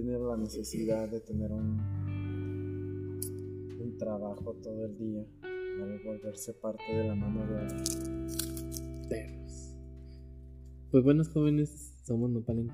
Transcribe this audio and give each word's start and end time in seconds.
tenido 0.00 0.28
la 0.28 0.36
necesidad 0.36 1.08
de 1.08 1.20
tener 1.20 1.52
un, 1.52 1.78
un 3.80 3.96
trabajo 3.98 4.54
todo 4.62 4.86
el 4.86 4.96
día 4.96 5.24
al 5.42 6.00
volverse 6.04 6.54
parte 6.54 6.82
de 6.90 7.04
la 7.08 7.14
mano 7.14 7.40
de 7.46 7.66
Perros. 9.08 9.76
Pues 10.90 11.04
buenos 11.04 11.28
jóvenes, 11.28 11.92
somos 12.04 12.30
Nopal. 12.30 12.68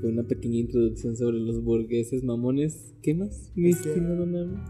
Fue 0.00 0.10
una 0.10 0.22
pequeña 0.22 0.58
introducción 0.58 1.16
sobre 1.16 1.38
los 1.38 1.62
burgueses 1.62 2.22
mamones. 2.24 2.94
¿Qué 3.02 3.14
más, 3.14 3.50
mi 3.56 3.70
Es 3.70 3.78
que-? 3.78 3.94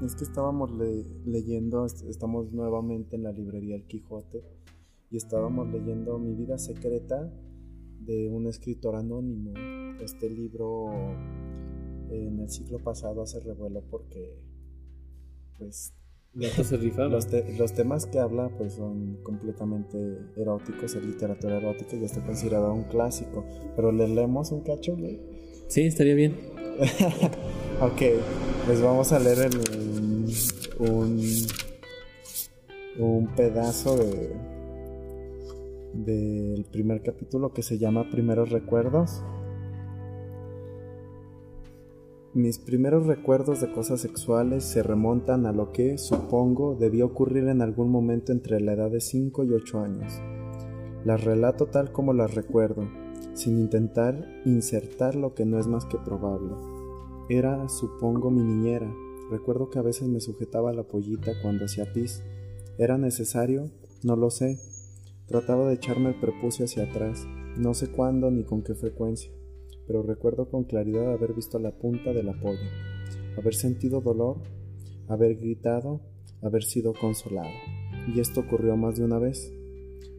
Es 0.05 0.15
que 0.15 0.25
estábamos 0.25 0.71
le- 0.73 1.05
leyendo, 1.27 1.85
est- 1.87 2.07
estamos 2.09 2.53
nuevamente 2.53 3.17
en 3.17 3.25
la 3.25 3.33
librería 3.33 3.77
El 3.77 3.85
Quijote 3.87 4.43
y 5.11 5.17
estábamos 5.17 5.71
leyendo 5.73 6.19
Mi 6.19 6.35
vida 6.35 6.57
secreta 6.59 7.33
de 8.07 8.29
un 8.29 8.47
escritor 8.47 8.97
anónimo. 8.97 9.53
Este 10.03 10.29
libro 10.31 10.87
en 12.11 12.41
el 12.41 12.51
siglo 12.51 12.79
pasado 12.79 13.23
hace 13.23 13.41
revuelo 13.41 13.83
porque 13.91 14.39
pues 15.59 15.93
los, 16.35 17.27
te- 17.29 17.57
los 17.57 17.73
temas 17.73 18.07
que 18.07 18.19
habla 18.19 18.49
pues 18.59 18.75
son 18.75 19.19
completamente 19.23 20.19
eróticos, 20.37 20.95
es 20.95 21.05
literatura 21.05 21.59
erótica 21.59 21.97
y 21.97 22.01
ya 22.01 22.07
está 22.07 22.25
considerado 22.25 22.73
un 22.75 22.85
clásico. 22.85 23.45
Pero 23.77 23.93
le 23.93 24.09
leemos 24.09 24.51
un 24.53 24.63
cacho, 24.63 24.97
güey. 24.97 25.21
Sí, 25.69 25.83
estaría 25.83 26.15
bien. 26.15 26.37
Ok, 27.81 28.03
pues 28.67 28.81
vamos 28.81 29.11
a 29.11 29.19
leer 29.19 29.51
el, 29.51 30.31
un, 30.79 31.21
un 32.99 33.27
pedazo 33.35 33.97
de 33.97 34.31
del 35.95 36.65
primer 36.71 37.03
capítulo 37.03 37.53
que 37.53 37.63
se 37.63 37.79
llama 37.79 38.11
Primeros 38.11 38.51
Recuerdos. 38.51 39.23
Mis 42.35 42.59
primeros 42.59 43.07
recuerdos 43.07 43.61
de 43.61 43.71
cosas 43.71 44.01
sexuales 44.01 44.65
se 44.65 44.83
remontan 44.83 45.47
a 45.47 45.53
lo 45.53 45.71
que, 45.71 45.99
supongo, 45.99 46.75
debió 46.75 47.07
ocurrir 47.07 47.47
en 47.47 47.63
algún 47.63 47.91
momento 47.91 48.33
entre 48.33 48.61
la 48.61 48.73
edad 48.73 48.91
de 48.91 49.01
5 49.01 49.45
y 49.45 49.53
8 49.53 49.81
años. 49.81 50.21
Las 51.05 51.23
relato 51.23 51.67
tal 51.67 51.93
como 51.93 52.13
las 52.13 52.35
recuerdo, 52.35 52.89
sin 53.35 53.61
intentar 53.61 54.43
insertar 54.45 55.15
lo 55.15 55.35
que 55.35 55.45
no 55.45 55.61
es 55.61 55.69
más 55.69 55.85
que 55.85 55.99
probable. 55.99 56.55
Era, 57.29 57.69
supongo, 57.69 58.33
mi 58.33 58.43
niñera. 58.43 58.93
Recuerdo 59.31 59.71
que 59.71 59.79
a 59.79 59.83
veces 59.83 60.09
me 60.09 60.21
sujetaba 60.21 60.73
la 60.73 60.83
pollita 60.83 61.33
cuando 61.41 61.67
hacía 61.67 61.93
pis. 61.93 62.23
¿Era 62.79 62.99
necesario? 62.99 63.71
No 64.03 64.17
lo 64.17 64.31
sé. 64.31 64.59
Trataba 65.27 65.69
de 65.69 65.75
echarme 65.75 66.11
el 66.11 66.21
prepucio 66.21 66.67
hacia 66.67 66.85
atrás. 66.85 67.27
No 67.57 67.73
sé 67.73 67.91
cuándo 67.91 68.31
ni 68.31 68.45
con 68.45 68.63
qué 68.63 68.75
frecuencia, 68.75 69.31
pero 69.87 70.03
recuerdo 70.03 70.51
con 70.51 70.65
claridad 70.65 71.13
haber 71.13 71.33
visto 71.33 71.59
la 71.59 71.73
punta 71.73 72.13
de 72.13 72.23
la 72.23 72.39
polla, 72.39 72.69
haber 73.39 73.55
sentido 73.55 74.03
dolor, 74.03 74.43
haber 75.09 75.37
gritado, 75.37 76.03
haber 76.43 76.63
sido 76.63 76.93
consolado. 76.93 77.49
Y 78.15 78.21
esto 78.21 78.41
ocurrió 78.41 78.77
más 78.77 78.97
de 78.97 79.05
una 79.05 79.19
vez. 79.19 79.51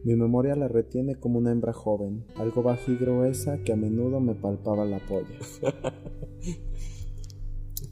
Mi 0.02 0.16
memoria 0.16 0.56
la 0.56 0.66
retiene 0.66 1.14
como 1.14 1.38
una 1.38 1.52
hembra 1.52 1.72
joven, 1.72 2.24
algo 2.34 2.64
baja 2.64 2.90
y 2.90 2.96
gruesa 2.96 3.58
que 3.58 3.72
a 3.72 3.76
menudo 3.76 4.18
me 4.18 4.34
palpaba 4.34 4.84
la 4.84 4.98
polla. 5.06 5.38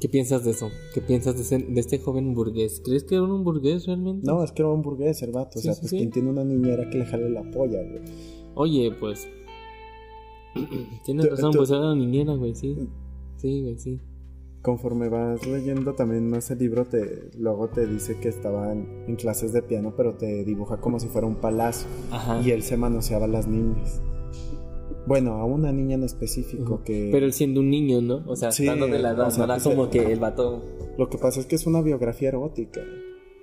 ¿Qué 0.05 0.11
piensas 0.11 0.45
de 0.45 0.51
eso? 0.51 0.69
¿Qué 0.93 1.01
piensas 1.01 1.35
de, 1.35 1.41
ese- 1.41 1.67
de 1.67 1.81
este 1.81 1.99
joven 1.99 2.35
burgués? 2.35 2.83
¿Crees 2.85 3.05
que 3.05 3.15
era 3.15 3.25
un 3.25 3.43
burgués 3.43 3.87
realmente? 3.87 4.27
No, 4.31 4.45
es 4.45 4.53
que 4.53 4.61
era 4.61 4.71
un 4.71 4.83
burgués 4.83 5.23
el 5.23 5.33
vato. 5.33 5.59
O 5.59 5.63
sea, 5.63 5.73
sí, 5.73 5.81
pues 5.81 5.91
sí. 5.93 5.97
quien 5.97 6.11
tiene 6.11 6.29
una 6.29 6.45
niñera 6.45 6.91
que 6.91 6.99
le 6.99 7.07
jale 7.07 7.31
la 7.31 7.43
polla, 7.51 7.81
güey. 7.83 8.03
Oye, 8.55 8.93
pues. 9.01 9.27
Tienes 11.07 11.31
razón, 11.31 11.53
pues 11.57 11.71
era 11.71 11.81
una 11.81 11.95
niñera, 11.95 12.35
güey, 12.35 12.55
sí. 12.55 12.77
Sí, 13.39 13.63
güey, 13.63 13.79
sí. 13.79 13.99
Conforme 14.61 15.09
vas 15.09 15.47
leyendo 15.47 15.95
también 15.95 16.35
ese 16.35 16.55
libro, 16.55 16.85
te, 16.85 17.31
luego 17.39 17.69
te 17.69 17.87
dice 17.87 18.19
que 18.21 18.29
estaba 18.29 18.73
en, 18.73 19.07
en 19.09 19.17
clases 19.17 19.55
de 19.55 19.63
piano, 19.63 19.95
pero 19.97 20.19
te 20.19 20.45
dibuja 20.45 20.83
como 20.83 21.01
si 21.01 21.09
fuera 21.09 21.27
un 21.27 21.37
palacio. 21.37 21.89
Ajá. 22.11 22.43
Y 22.43 22.51
él 22.51 22.63
se 22.63 22.77
manoseaba 22.77 23.25
a 23.25 23.29
las 23.29 23.49
niñas. 23.49 24.03
Bueno, 25.07 25.35
a 25.35 25.45
una 25.45 25.71
niña 25.73 25.97
en 25.97 26.05
específico 26.05 26.83
que... 26.83 27.11
Pero 27.13 27.27
él 27.27 27.33
siendo 27.33 27.61
un 27.61 27.69
niño, 27.71 28.01
¿no? 28.01 28.23
O 28.27 28.37
sea, 28.37 28.53
Sí, 28.53 28.65
de 28.65 28.99
la 28.99 29.11
edad, 29.11 29.29
o 29.29 29.31
sea, 29.31 29.47
no 29.47 29.53
pues, 29.55 29.63
como 29.65 29.91
que 29.91 30.13
el 30.13 30.19
vato. 30.19 30.63
Lo 30.97 31.11
que 31.11 31.19
pasa 31.19 31.41
es 31.41 31.47
que 31.47 31.57
es 31.57 31.67
una 31.67 31.83
biografía 31.83 32.29
erótica. 32.29 32.81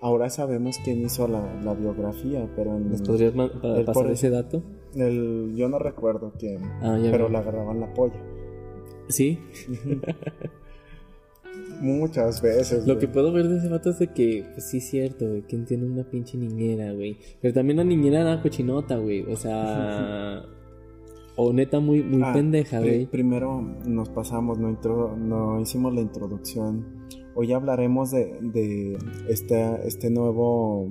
Ahora 0.01 0.31
sabemos 0.31 0.77
quién 0.83 1.03
hizo 1.05 1.27
la, 1.27 1.61
la 1.63 1.75
biografía, 1.75 2.49
pero 2.55 2.75
en 2.77 2.89
¿Nos 2.89 3.03
podrías 3.03 3.33
el 3.35 3.85
pasar 3.85 4.03
por- 4.03 4.11
ese 4.11 4.31
dato? 4.31 4.63
el, 4.95 5.53
yo 5.55 5.69
no 5.69 5.77
recuerdo 5.77 6.33
quién, 6.39 6.63
Ah, 6.81 6.97
ya 6.97 7.11
pero 7.11 7.25
veo. 7.25 7.29
le 7.29 7.37
agarraban 7.37 7.79
la 7.79 7.93
polla. 7.93 8.19
Sí. 9.09 9.37
Muchas 11.81 12.41
veces. 12.41 12.79
Lo 12.87 12.93
güey. 12.95 12.99
que 12.99 13.07
puedo 13.07 13.31
ver 13.31 13.47
de 13.47 13.57
ese 13.57 13.67
vato 13.67 13.89
es 13.89 13.99
de 13.99 14.07
que, 14.07 14.45
pues 14.53 14.69
sí, 14.69 14.77
es 14.77 14.89
cierto, 14.89 15.27
güey. 15.27 15.41
¿Quién 15.43 15.65
tiene 15.65 15.85
una 15.85 16.03
pinche 16.03 16.37
niñera, 16.37 16.93
güey? 16.93 17.17
Pero 17.41 17.53
también 17.53 17.77
la 17.77 17.83
niñera 17.83 18.21
era 18.21 18.41
cochinota, 18.41 18.97
güey. 18.97 19.21
O 19.31 19.35
sea. 19.35 20.45
o 21.37 21.53
neta, 21.53 21.79
muy, 21.79 22.03
muy 22.03 22.21
Ah, 22.23 22.33
pendeja, 22.33 22.79
güey. 22.79 23.05
primero 23.07 23.61
nos 23.85 24.09
pasamos, 24.09 24.59
no, 24.59 24.69
intro- 24.69 25.15
no 25.17 25.59
hicimos 25.59 25.93
la 25.93 26.01
introducción. 26.01 26.85
Hoy 27.35 27.53
hablaremos 27.53 28.11
de, 28.11 28.37
de 28.41 28.97
este, 29.29 29.87
este 29.87 30.09
nuevo, 30.09 30.89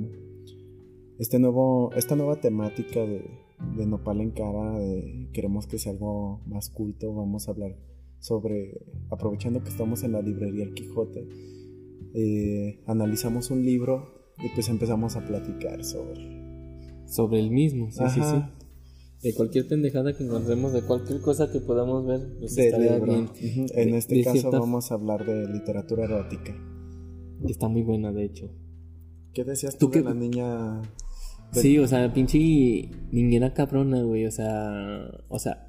este 1.18 1.38
nuevo, 1.38 1.90
esta 1.94 2.16
nueva 2.16 2.36
temática 2.40 3.00
de, 3.00 3.30
de 3.76 3.86
Nopal 3.86 4.20
en 4.22 4.30
Cara. 4.30 4.78
de- 4.78 5.28
queremos 5.32 5.66
que 5.66 5.78
sea 5.78 5.92
algo 5.92 6.40
más 6.46 6.70
culto. 6.70 7.14
Vamos 7.14 7.46
a 7.46 7.52
hablar 7.52 7.76
sobre, 8.18 8.80
aprovechando 9.10 9.62
que 9.62 9.68
estamos 9.68 10.02
en 10.02 10.12
la 10.12 10.22
librería 10.22 10.64
El 10.64 10.74
Quijote, 10.74 11.28
eh, 12.14 12.82
analizamos 12.86 13.50
un 13.50 13.64
libro 13.64 14.34
y 14.38 14.48
pues 14.54 14.68
empezamos 14.70 15.16
a 15.16 15.24
platicar 15.26 15.84
sobre. 15.84 16.40
Sobre 17.06 17.40
el 17.40 17.50
mismo, 17.50 17.90
sí, 17.90 18.04
sí, 18.08 18.20
sí. 18.22 18.36
De 19.22 19.34
cualquier 19.34 19.68
pendejada 19.68 20.16
que 20.16 20.24
encontremos, 20.24 20.72
de 20.72 20.82
cualquier 20.82 21.20
cosa 21.20 21.50
que 21.52 21.60
podamos 21.60 22.06
ver, 22.06 22.20
pues 22.38 22.54
de 22.54 22.66
estaría 22.68 22.94
libro. 22.96 23.12
bien. 23.12 23.28
En 23.74 23.90
De- 23.92 23.98
este 23.98 24.14
de 24.16 24.24
caso 24.24 24.38
cierta- 24.38 24.58
vamos 24.60 24.90
a 24.90 24.94
hablar 24.94 25.26
de 25.26 25.46
literatura 25.48 26.04
erótica. 26.04 26.54
Está 27.46 27.68
muy 27.68 27.82
buena, 27.82 28.12
de 28.12 28.24
hecho. 28.24 28.50
¿Qué 29.34 29.44
decías 29.44 29.76
¿Tú 29.78 29.90
de 29.90 30.02
la 30.02 30.14
niña? 30.14 30.82
Sí, 31.52 31.78
o 31.78 31.86
sea, 31.86 32.12
pinche 32.12 32.38
niñera 33.10 33.52
cabrona, 33.54 34.02
güey. 34.02 34.24
O 34.26 34.30
sea, 34.30 35.10
o 35.28 35.38
sea, 35.38 35.66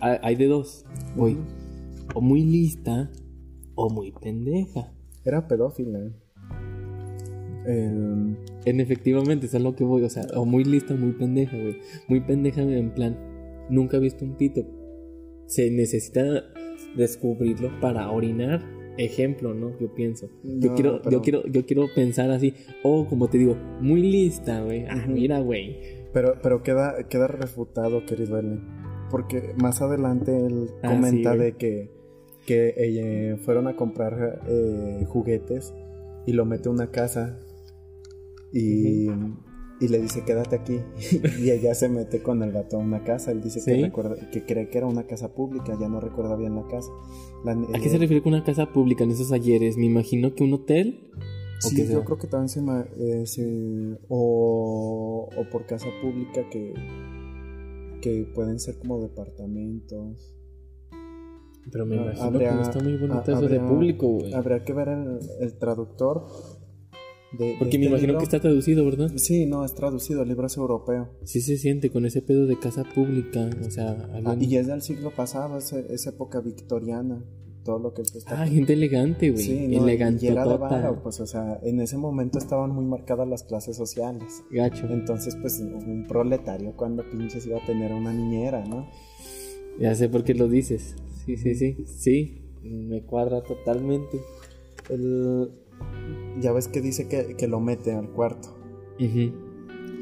hay 0.00 0.36
de 0.36 0.46
dos, 0.46 0.84
güey. 1.16 1.36
O 2.14 2.20
muy 2.20 2.42
lista 2.44 3.10
o 3.74 3.88
muy 3.90 4.12
pendeja. 4.12 4.92
Era 5.24 5.46
pedófila. 5.48 5.98
El- 7.66 8.36
En 8.64 8.80
efectivamente, 8.80 9.46
eso 9.46 9.56
es 9.56 9.62
lo 9.62 9.74
que 9.74 9.84
voy, 9.84 10.02
o 10.04 10.08
sea, 10.10 10.24
o 10.36 10.44
muy 10.44 10.64
lista 10.64 10.94
muy 10.94 11.12
pendeja, 11.12 11.56
güey. 11.56 11.76
Muy 12.08 12.20
pendeja 12.20 12.62
en 12.62 12.90
plan, 12.92 13.16
nunca 13.70 13.96
he 13.96 14.00
visto 14.00 14.24
un 14.24 14.36
pito. 14.36 14.62
Se 15.46 15.70
necesita 15.70 16.44
descubrirlo 16.96 17.70
para 17.80 18.10
orinar. 18.10 18.62
Ejemplo, 18.98 19.54
¿no? 19.54 19.78
Yo 19.78 19.94
pienso. 19.94 20.28
yo 20.44 20.74
quiero, 20.74 21.00
pero- 21.02 21.10
yo 21.10 21.22
quiero, 21.22 21.46
yo 21.46 21.64
quiero 21.64 21.86
pensar 21.94 22.30
así. 22.30 22.52
O 22.82 23.06
como 23.06 23.28
te 23.28 23.38
digo, 23.38 23.56
muy 23.80 24.02
lista, 24.02 24.62
güey. 24.62 24.84
Ah, 24.86 25.06
mira, 25.08 25.40
güey. 25.40 25.78
pero 26.12 26.34
pero 26.42 26.62
queda, 26.62 27.08
queda 27.08 27.26
refutado, 27.26 28.04
querido 28.04 28.38
Ellen. 28.38 28.60
Porque 29.10 29.54
más 29.56 29.80
adelante 29.80 30.36
él 30.46 30.68
Ah, 30.82 30.90
comenta 30.90 31.32
sí, 31.32 31.38
de 31.38 31.52
que, 31.56 31.90
que 32.46 32.74
eh, 32.76 33.36
fueron 33.38 33.66
a 33.66 33.76
comprar 33.76 34.40
eh, 34.46 35.04
juguetes 35.08 35.72
y 36.26 36.32
lo 36.34 36.44
mete 36.44 36.68
a 36.68 36.72
una 36.72 36.90
casa 36.90 37.38
y, 38.52 39.08
y 39.80 39.88
le 39.88 39.98
dice 40.00 40.24
quédate 40.24 40.56
aquí 40.56 40.80
y 41.40 41.50
ella 41.50 41.74
se 41.74 41.88
mete 41.88 42.22
con 42.22 42.42
el 42.42 42.52
gato 42.52 42.76
a 42.76 42.80
una 42.80 43.02
casa 43.04 43.32
él 43.32 43.40
dice 43.42 43.60
que, 43.64 43.82
recuerda, 43.82 44.16
que 44.30 44.44
cree 44.44 44.68
que 44.68 44.78
era 44.78 44.86
una 44.86 45.06
casa 45.06 45.32
pública 45.34 45.76
ya 45.80 45.88
no 45.88 46.00
recuerda 46.00 46.36
bien 46.36 46.54
la 46.54 46.66
casa 46.68 46.90
La- 47.44 47.52
¿A 47.52 47.80
qué 47.80 47.86
eh, 47.88 47.90
se 47.90 47.98
refiere 47.98 48.22
con 48.22 48.34
una 48.34 48.44
casa 48.44 48.66
pública 48.72 49.04
en 49.04 49.10
esos 49.10 49.32
ayeres? 49.32 49.76
Me 49.76 49.86
imagino 49.86 50.34
que 50.34 50.44
un 50.44 50.52
hotel. 50.54 51.10
¿O 51.64 51.68
Sí, 51.68 51.76
yo 51.78 51.86
sea? 51.86 52.04
creo 52.04 52.18
que 52.18 52.26
también 52.26 52.48
se, 52.48 52.60
eh, 52.98 53.26
se- 53.26 53.98
o, 54.08 55.28
o 55.36 55.50
por 55.50 55.64
casa 55.66 55.86
pública 56.02 56.48
que, 56.50 56.74
que 58.00 58.26
pueden 58.34 58.58
ser 58.58 58.78
como 58.78 59.00
departamentos. 59.00 60.34
Pero 61.70 61.86
me 61.86 61.96
Ah, 61.98 62.02
imagino 62.02 62.24
habría- 62.26 62.48
que 62.50 62.54
no 62.56 62.62
está 62.62 62.80
muy 62.80 62.96
bonito 62.96 63.32
eso 63.32 63.48
de 63.48 63.60
público, 63.60 64.06
güey. 64.08 64.34
Habría 64.34 64.64
que 64.64 64.72
ver 64.72 64.88
el, 64.88 65.18
el 65.40 65.58
traductor. 65.58 66.26
De, 67.38 67.46
de 67.46 67.56
Porque 67.58 67.78
me 67.78 67.84
este 67.84 67.90
imagino 67.90 68.06
libro. 68.08 68.18
que 68.18 68.24
está 68.24 68.40
traducido, 68.40 68.84
¿verdad? 68.84 69.10
Sí, 69.16 69.46
no, 69.46 69.64
es 69.64 69.74
traducido, 69.74 70.22
el 70.22 70.28
libro 70.28 70.46
es 70.46 70.56
europeo. 70.56 71.08
Sí 71.24 71.40
se 71.40 71.56
siente 71.56 71.90
con 71.90 72.04
ese 72.06 72.20
pedo 72.22 72.46
de 72.46 72.58
casa 72.58 72.84
pública. 72.84 73.48
O 73.66 73.70
sea, 73.70 74.08
Ah, 74.24 74.36
y 74.38 74.56
es 74.56 74.66
del 74.66 74.82
siglo 74.82 75.10
pasado, 75.14 75.58
es, 75.58 75.72
es 75.72 76.06
época 76.06 76.40
victoriana. 76.40 77.24
Todo 77.64 77.78
lo 77.78 77.94
que 77.94 78.02
él 78.02 78.08
está 78.12 78.42
Ah, 78.42 78.46
gente 78.48 78.72
elegante, 78.72 79.30
güey. 79.30 79.42
Sí, 79.44 79.68
no, 79.68 79.84
elegante. 79.84 80.24
y 80.26 80.28
era 80.30 80.44
de 80.44 80.56
varo, 80.56 81.00
pues, 81.00 81.20
o 81.20 81.26
sea, 81.28 81.60
en 81.62 81.80
ese 81.80 81.96
momento 81.96 82.38
estaban 82.38 82.70
muy 82.74 82.84
marcadas 82.84 83.28
las 83.28 83.44
clases 83.44 83.76
sociales. 83.76 84.42
Gacho. 84.50 84.88
Entonces, 84.90 85.36
pues, 85.40 85.60
un 85.60 86.06
proletario 86.08 86.72
cuando 86.76 87.08
pinches 87.08 87.46
iba 87.46 87.58
a 87.62 87.64
tener 87.64 87.92
una 87.92 88.12
niñera, 88.12 88.64
¿no? 88.66 88.88
Ya 89.78 89.94
sé 89.94 90.08
por 90.08 90.24
qué 90.24 90.34
lo 90.34 90.48
dices. 90.48 90.96
Sí, 91.24 91.36
sí, 91.36 91.54
sí. 91.54 91.76
Sí. 91.86 92.42
Me 92.64 93.02
cuadra 93.04 93.42
totalmente. 93.44 94.20
El... 94.90 95.48
Ya 96.42 96.52
ves 96.52 96.68
que 96.68 96.80
dice 96.80 97.08
que, 97.08 97.36
que 97.36 97.46
lo 97.48 97.60
mete 97.60 97.92
al 97.92 98.10
cuarto. 98.10 98.48
Ujú. 99.00 99.32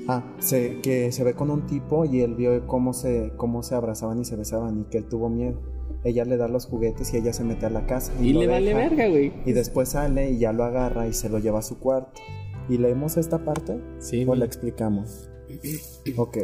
Ah, 0.08 0.24
se, 0.40 0.80
que 0.80 1.12
se 1.12 1.22
ve 1.22 1.34
con 1.34 1.50
un 1.50 1.66
tipo 1.66 2.04
y 2.04 2.20
él 2.22 2.34
vio 2.34 2.66
cómo 2.66 2.92
se, 2.92 3.32
cómo 3.36 3.62
se 3.62 3.74
abrazaban 3.74 4.20
y 4.20 4.24
se 4.24 4.34
besaban 4.34 4.80
y 4.80 4.84
que 4.84 4.98
él 4.98 5.04
tuvo 5.04 5.28
miedo. 5.28 5.60
Ella 6.02 6.24
le 6.24 6.36
da 6.38 6.48
los 6.48 6.66
juguetes 6.66 7.12
y 7.12 7.18
ella 7.18 7.32
se 7.32 7.44
mete 7.44 7.66
a 7.66 7.70
la 7.70 7.86
casa. 7.86 8.12
Y 8.20 8.32
le 8.32 8.46
vale 8.46 8.72
verga, 8.74 9.06
güey. 9.08 9.32
Y 9.44 9.52
después 9.52 9.90
sale 9.90 10.30
y 10.30 10.38
ya 10.38 10.52
lo 10.52 10.64
agarra 10.64 11.06
y 11.06 11.12
se 11.12 11.28
lo 11.28 11.38
lleva 11.38 11.58
a 11.58 11.62
su 11.62 11.78
cuarto. 11.78 12.20
¿Y 12.68 12.78
leemos 12.78 13.16
esta 13.18 13.44
parte? 13.44 13.80
Sí, 13.98 14.24
¿O 14.26 14.34
la 14.34 14.46
explicamos? 14.46 15.28
Ok. 16.16 16.38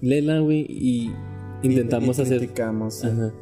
Léela, 0.00 0.38
güey, 0.38 0.66
y 0.68 1.12
intentamos 1.62 2.18
Y- 2.18 2.22
y 2.22 2.24
hacer. 2.24 2.38
Ajá. 3.08 3.32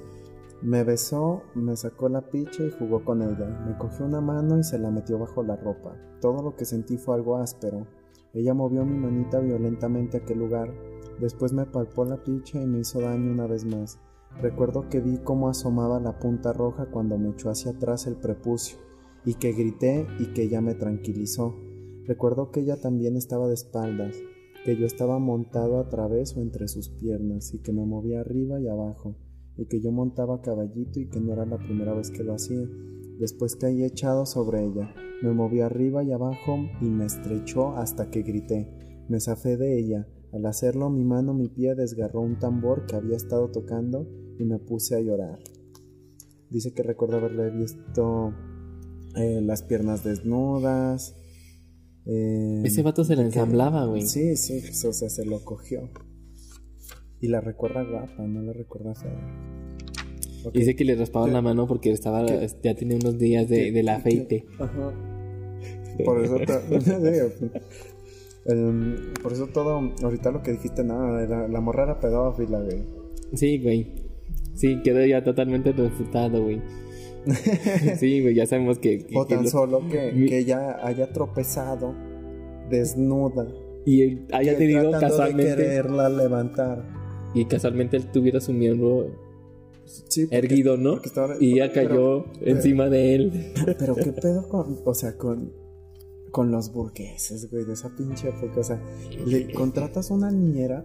Me 0.62 0.84
besó, 0.84 1.42
me 1.56 1.74
sacó 1.76 2.08
la 2.08 2.30
picha 2.30 2.62
y 2.62 2.70
jugó 2.70 3.04
con 3.04 3.20
ella. 3.20 3.64
Me 3.66 3.76
cogió 3.76 4.06
una 4.06 4.20
mano 4.20 4.60
y 4.60 4.62
se 4.62 4.78
la 4.78 4.92
metió 4.92 5.18
bajo 5.18 5.42
la 5.42 5.56
ropa. 5.56 5.96
Todo 6.20 6.40
lo 6.40 6.54
que 6.54 6.64
sentí 6.64 6.98
fue 6.98 7.16
algo 7.16 7.36
áspero. 7.36 7.88
Ella 8.32 8.54
movió 8.54 8.84
mi 8.84 8.96
manita 8.96 9.40
violentamente 9.40 10.18
a 10.18 10.20
aquel 10.20 10.38
lugar. 10.38 10.72
Después 11.20 11.52
me 11.52 11.66
palpó 11.66 12.04
la 12.04 12.22
picha 12.22 12.62
y 12.62 12.66
me 12.66 12.78
hizo 12.78 13.00
daño 13.00 13.32
una 13.32 13.48
vez 13.48 13.64
más. 13.64 13.98
Recuerdo 14.40 14.88
que 14.88 15.00
vi 15.00 15.18
cómo 15.18 15.48
asomaba 15.48 15.98
la 15.98 16.20
punta 16.20 16.52
roja 16.52 16.86
cuando 16.86 17.18
me 17.18 17.30
echó 17.30 17.50
hacia 17.50 17.72
atrás 17.72 18.06
el 18.06 18.16
prepucio, 18.16 18.78
y 19.24 19.34
que 19.34 19.52
grité 19.52 20.06
y 20.20 20.32
que 20.32 20.44
ella 20.44 20.60
me 20.60 20.74
tranquilizó. 20.74 21.56
Recuerdo 22.06 22.50
que 22.50 22.60
ella 22.60 22.80
también 22.80 23.16
estaba 23.16 23.48
de 23.48 23.54
espaldas, 23.54 24.16
que 24.64 24.76
yo 24.76 24.86
estaba 24.86 25.18
montado 25.18 25.78
a 25.78 25.88
través 25.88 26.36
o 26.36 26.40
entre 26.40 26.68
sus 26.68 26.88
piernas, 26.88 27.52
y 27.52 27.58
que 27.58 27.72
me 27.72 27.84
movía 27.84 28.20
arriba 28.20 28.60
y 28.60 28.68
abajo, 28.68 29.16
que 29.66 29.80
yo 29.80 29.90
montaba 29.92 30.40
caballito 30.42 31.00
y 31.00 31.08
que 31.08 31.20
no 31.20 31.32
era 31.32 31.46
la 31.46 31.58
primera 31.58 31.94
vez 31.94 32.10
que 32.10 32.22
lo 32.22 32.34
hacía. 32.34 32.68
Después 33.18 33.56
caí 33.56 33.84
echado 33.84 34.26
sobre 34.26 34.64
ella, 34.64 34.94
me 35.22 35.32
moví 35.32 35.60
arriba 35.60 36.02
y 36.02 36.12
abajo 36.12 36.56
y 36.80 36.86
me 36.86 37.06
estrechó 37.06 37.76
hasta 37.76 38.10
que 38.10 38.22
grité. 38.22 38.68
Me 39.08 39.20
zafé 39.20 39.56
de 39.56 39.78
ella. 39.78 40.08
Al 40.32 40.46
hacerlo 40.46 40.88
mi 40.90 41.04
mano, 41.04 41.34
mi 41.34 41.48
pie 41.48 41.74
desgarró 41.74 42.22
un 42.22 42.38
tambor 42.38 42.86
que 42.86 42.96
había 42.96 43.16
estado 43.16 43.50
tocando 43.50 44.08
y 44.38 44.44
me 44.44 44.58
puse 44.58 44.96
a 44.96 45.00
llorar. 45.00 45.38
Dice 46.50 46.72
que 46.74 46.82
recuerda 46.82 47.18
haberle 47.18 47.50
visto 47.50 48.32
eh, 49.16 49.40
las 49.42 49.62
piernas 49.62 50.02
desnudas. 50.04 51.14
eh, 52.06 52.62
Ese 52.64 52.82
vato 52.82 53.04
se 53.04 53.14
que- 53.14 53.20
ensamblaba, 53.22 53.84
güey. 53.86 54.02
Sí, 54.02 54.36
sí, 54.36 54.60
o 54.86 54.92
sea, 54.92 55.08
se 55.10 55.24
lo 55.26 55.44
cogió. 55.44 55.90
Y 57.22 57.28
la 57.28 57.40
recuerda 57.40 57.82
guapa, 57.84 58.22
no 58.26 58.42
la 58.42 58.52
recuerda 58.52 58.94
fea. 58.94 59.12
Ok. 60.44 60.52
Dice 60.54 60.74
que 60.76 60.84
le 60.84 60.96
raspaban 60.96 61.28
¿Qué? 61.30 61.34
la 61.34 61.40
mano 61.42 61.66
porque 61.66 61.90
estaba 61.92 62.26
¿Qué? 62.26 62.46
ya 62.62 62.74
tenía 62.74 62.96
unos 62.96 63.16
días 63.19 63.48
de, 63.48 63.70
del 63.72 63.88
aceite. 63.88 64.44
Ajá. 64.58 64.92
Por 66.04 66.22
eso. 66.24 66.36
Em, 68.44 69.12
por 69.22 69.32
eso 69.32 69.46
todo. 69.46 69.92
Ahorita 70.02 70.32
lo 70.32 70.42
que 70.42 70.50
dijiste, 70.52 70.82
nada, 70.82 71.24
la, 71.28 71.46
la 71.48 71.60
morra 71.60 71.84
era 71.84 72.00
pedófila, 72.00 72.58
güey. 72.60 72.82
Sí, 73.34 73.58
güey. 73.62 73.86
Sí, 74.54 74.80
quedó 74.82 75.04
ya 75.06 75.22
totalmente 75.22 75.72
refutado, 75.72 76.42
güey. 76.42 76.60
Sí, 77.98 78.20
güey, 78.20 78.34
ya 78.34 78.46
sabemos 78.46 78.80
que... 78.80 78.98
que- 79.06 79.16
O 79.16 79.24
que 79.26 79.36
tan 79.36 79.44
lo- 79.44 79.50
solo 79.50 79.88
que, 79.88 80.10
Mi- 80.12 80.26
que 80.26 80.38
ella 80.38 80.84
haya 80.84 81.12
tropezado 81.12 81.94
desnuda. 82.69 83.46
Y 83.86 84.26
haya 84.34 84.56
tenido 84.58 84.90
tratando 84.90 84.98
de 85.06 85.10
casualmente... 85.12 85.56
quererla 85.56 86.08
levantar. 86.08 86.84
Y 87.34 87.44
casualmente 87.46 87.96
él 87.96 88.06
tuviera 88.12 88.40
su 88.40 88.52
miembro 88.52 89.06
Sí, 89.84 90.26
porque- 90.26 90.37
erguido, 90.38 90.76
¿no? 90.76 91.00
estaba- 91.02 91.37
Y 91.40 91.55
ella 91.55 91.73
cayó 91.73 92.25
pero- 92.38 92.56
encima 92.56 92.88
de 92.88 93.14
él. 93.14 93.52
Pero 93.79 93.94
qué 93.96 94.12
pedo 94.12 94.49
con, 94.49 94.79
o 94.84 94.94
sea, 94.94 95.17
con, 95.17 95.52
con 96.31 96.50
los 96.50 96.73
burgueses, 96.73 97.50
güey, 97.50 97.64
de 97.64 97.73
esa 97.75 97.90
pinche 97.96 98.29
época. 98.29 98.61
O 98.61 98.64
sea, 98.64 98.81
le 99.26 99.52
contratas 99.52 100.11
una 100.11 100.31
niñera 100.31 100.84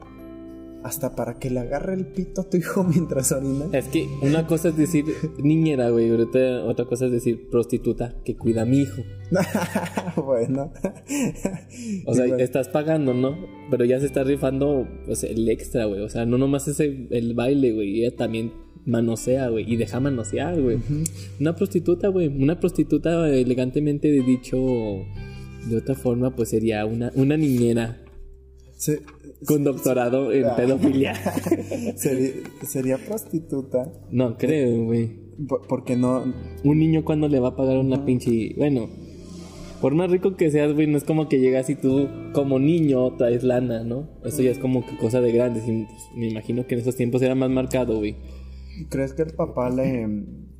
hasta 0.83 1.15
para 1.15 1.39
que 1.39 1.49
le 1.49 1.59
agarre 1.59 1.93
el 1.93 2.05
pito 2.05 2.41
a 2.41 2.49
tu 2.49 2.57
hijo 2.57 2.83
mientras 2.89 3.31
orina. 3.31 3.65
Es 3.73 3.85
que 3.87 4.07
una 4.21 4.47
cosa 4.47 4.69
es 4.69 4.77
decir 4.77 5.05
niñera, 5.37 5.89
güey, 5.89 6.09
ahorita 6.09 6.63
otra 6.65 6.85
cosa 6.85 7.05
es 7.07 7.11
decir 7.11 7.49
prostituta 7.49 8.15
que 8.23 8.35
cuida 8.35 8.63
a 8.63 8.65
mi 8.65 8.81
hijo. 8.81 9.01
bueno. 10.25 10.71
O 12.05 12.13
sea, 12.13 12.27
bueno, 12.27 12.43
estás 12.43 12.69
pagando, 12.69 13.13
¿no? 13.13 13.37
Pero 13.69 13.85
ya 13.85 13.99
se 13.99 14.05
está 14.05 14.23
rifando 14.23 14.87
pues, 15.05 15.23
el 15.23 15.47
extra, 15.49 15.85
güey. 15.85 16.01
O 16.01 16.09
sea, 16.09 16.25
no 16.25 16.37
nomás 16.37 16.67
es 16.67 16.79
el, 16.79 17.33
baile, 17.33 17.73
güey. 17.73 18.01
Ella 18.03 18.15
también 18.15 18.53
manosea, 18.85 19.49
güey. 19.49 19.71
Y 19.71 19.75
deja 19.75 19.99
manosear, 19.99 20.61
güey. 20.61 20.79
Una 21.39 21.55
prostituta, 21.55 22.07
güey. 22.07 22.27
Una 22.27 22.59
prostituta, 22.59 23.29
elegantemente 23.29 24.09
dicho 24.09 24.57
de 25.69 25.77
otra 25.77 25.95
forma, 25.95 26.35
pues 26.35 26.49
sería 26.49 26.85
una, 26.85 27.11
una 27.15 27.37
niñera 27.37 28.01
Se- 28.75 29.01
con 29.45 29.63
doctorado 29.63 30.31
en 30.31 30.45
Ah. 30.45 30.55
pedofilia. 30.55 31.13
sería, 31.95 32.31
sería 32.65 32.97
prostituta 32.97 33.91
No, 34.11 34.37
creo, 34.37 34.83
güey. 34.85 35.09
po- 35.47 35.61
porque 35.67 35.95
no. 35.95 36.23
Un 36.63 36.79
niño 36.79 37.03
cuando 37.05 37.27
le 37.27 37.39
va 37.39 37.49
a 37.49 37.55
pagar 37.55 37.77
una 37.77 38.03
pinche... 38.05 38.53
Bueno, 38.57 38.89
por 39.81 39.93
más 39.93 40.09
rico 40.09 40.35
que 40.35 40.49
seas, 40.49 40.73
güey, 40.73 40.87
no 40.87 40.97
es 40.97 41.03
como 41.03 41.29
que 41.29 41.39
llegas 41.39 41.69
y 41.69 41.75
tú 41.75 42.07
como 42.33 42.57
niño 42.57 43.15
traes 43.17 43.43
lana, 43.43 43.83
¿no? 43.83 44.09
Eso 44.25 44.41
ya 44.41 44.49
es 44.49 44.57
como 44.57 44.83
que 44.85 44.97
cosa 44.97 45.21
de 45.21 45.31
grandes. 45.31 45.67
Y 45.67 45.83
pues, 45.85 46.03
me 46.15 46.27
imagino 46.29 46.65
que 46.65 46.73
en 46.75 46.81
esos 46.81 46.95
tiempos 46.95 47.21
era 47.21 47.35
más 47.35 47.51
marcado, 47.51 47.97
güey. 47.97 48.15
¿Crees 48.89 49.13
que 49.13 49.21
el 49.23 49.33
papá 49.33 49.69
le, 49.69 50.07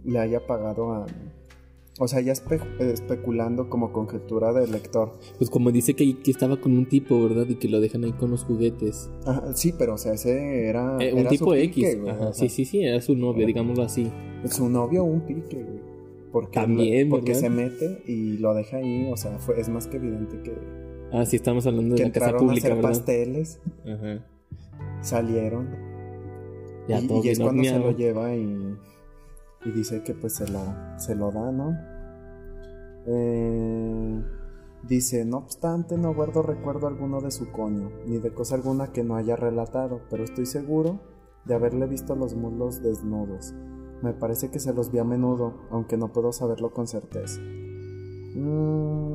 le 0.06 0.20
haya 0.20 0.46
pagado 0.46 0.92
a. 0.92 1.06
O 2.00 2.08
sea, 2.08 2.22
ya 2.22 2.32
espe- 2.34 2.62
especulando 2.80 3.70
como 3.70 3.92
conjetura 3.92 4.54
del 4.54 4.72
lector. 4.72 5.14
Pues 5.38 5.50
como 5.50 5.72
dice 5.72 5.96
que, 5.96 6.20
que 6.20 6.30
estaba 6.32 6.62
con 6.62 6.78
un 6.78 6.88
tipo, 6.88 7.22
¿verdad? 7.28 7.48
Y 7.50 7.56
que 7.56 7.68
lo 7.68 7.80
dejan 7.80 8.04
ahí 8.04 8.12
con 8.14 8.30
los 8.30 8.44
juguetes. 8.44 9.10
Ajá, 9.26 9.54
sí, 9.56 9.74
pero 9.78 9.96
o 9.96 9.98
sea, 9.98 10.14
ese 10.14 10.68
era. 10.68 10.98
Eh, 11.00 11.12
un 11.14 11.20
era 11.20 11.30
tipo 11.30 11.56
X. 11.56 11.74
pique. 11.96 12.10
Ajá. 12.10 12.34
Sí, 12.34 12.50
sí, 12.50 12.66
sí, 12.66 12.84
era 12.84 13.02
su 13.02 13.16
novio, 13.16 13.48
digámoslo 13.48 13.84
así. 13.84 14.12
Su 14.46 14.70
novio 14.70 15.04
un 15.04 15.22
pique, 15.22 15.64
güey. 15.64 15.80
Porque, 16.32 16.60
También, 16.60 17.10
porque 17.10 17.32
¿verdad? 17.32 17.42
se 17.42 17.50
mete 17.50 18.04
y 18.06 18.38
lo 18.38 18.54
deja 18.54 18.78
ahí, 18.78 19.10
o 19.12 19.18
sea, 19.18 19.40
fue, 19.40 19.60
es 19.60 19.70
más 19.70 19.88
que 19.88 19.98
evidente 19.98 20.40
que, 20.44 20.54
Ah, 21.12 21.26
sí, 21.26 21.38
estamos 21.38 21.66
hablando 21.66 21.96
de 21.96 22.02
que 22.02 22.08
la 22.10 22.12
casa 22.12 22.26
entraron 22.26 22.44
a 22.44 22.48
pública, 22.50 22.68
hacer 22.68 22.76
¿verdad? 22.76 22.90
pasteles, 22.90 23.60
Ajá. 23.86 24.26
salieron 25.02 25.68
Ya 26.88 27.00
y, 27.00 27.08
todo 27.08 27.24
y 27.24 27.30
es 27.30 27.40
cuando 27.40 27.64
se 27.64 27.80
lo 27.80 27.92
lleva 27.96 28.36
y, 28.36 28.76
y 29.66 29.72
dice 29.72 30.04
que 30.04 30.14
pues 30.14 30.36
se 30.36 30.48
lo, 30.48 30.62
se 30.98 31.16
lo 31.16 31.32
da, 31.32 31.52
¿no? 31.52 31.78
Eh, 33.06 34.24
dice, 34.84 35.26
no 35.26 35.38
obstante, 35.38 35.98
no 35.98 36.14
guardo 36.14 36.42
recuerdo 36.42 36.88
alguno 36.88 37.22
de 37.22 37.32
su 37.32 37.52
coño, 37.52 37.92
ni 38.06 38.18
de 38.18 38.34
cosa 38.34 38.56
alguna 38.56 38.92
que 38.92 39.04
no 39.04 39.16
haya 39.16 39.36
relatado, 39.36 40.02
pero 40.10 40.24
estoy 40.24 40.46
seguro 40.46 41.00
de 41.46 41.56
haberle 41.56 41.88
visto 41.88 42.16
los 42.16 42.36
muslos 42.36 42.82
desnudos. 42.82 43.54
Me 44.04 44.14
parece 44.14 44.52
que 44.52 44.60
se 44.60 44.74
los 44.74 44.92
vi 44.92 45.00
a 45.00 45.04
menudo, 45.04 45.54
aunque 45.72 45.98
no 45.98 46.12
puedo 46.12 46.32
saberlo 46.32 46.72
con 46.72 46.88
certeza. 46.88 47.42
Mm, 47.42 49.08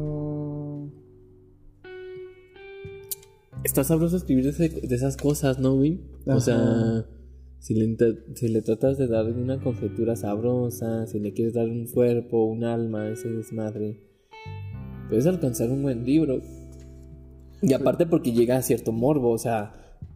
Está 3.64 3.84
sabroso 3.84 4.16
escribir 4.16 4.52
de, 4.54 4.94
esas 4.94 5.16
cosas, 5.16 5.58
¿no, 5.58 5.74
güey? 5.74 6.00
O 6.26 6.40
sea, 6.40 7.06
si 7.62 7.74
le, 7.74 7.84
inter- 7.84 8.24
si 8.34 8.48
le 8.48 8.60
tratas 8.60 8.98
de 8.98 9.06
dar 9.06 9.26
una 9.32 9.60
conjetura 9.60 10.16
sabrosa, 10.16 11.06
si 11.06 11.20
le 11.20 11.32
quieres 11.32 11.54
dar 11.54 11.68
un 11.68 11.86
cuerpo, 11.86 12.44
un 12.44 12.64
alma, 12.64 13.08
ese 13.08 13.30
desmadre, 13.30 14.00
puedes 15.08 15.26
alcanzar 15.26 15.70
un 15.70 15.82
buen 15.82 16.04
libro. 16.04 16.40
Y 17.62 17.72
aparte 17.72 18.04
porque 18.06 18.32
llega 18.32 18.56
a 18.56 18.62
cierto 18.62 18.90
morbo, 18.90 19.30
o 19.30 19.38
sea, 19.38 19.74